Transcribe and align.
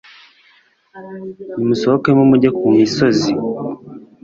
nimusohokemo 1.55 2.21
mujye 2.29 2.49
ku 2.57 2.65
misozi 2.77 3.31